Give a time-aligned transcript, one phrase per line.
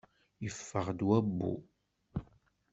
[0.43, 1.53] Yeffeɣ-d wabbu.